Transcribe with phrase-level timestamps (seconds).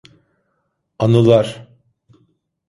[0.99, 1.67] Anılar.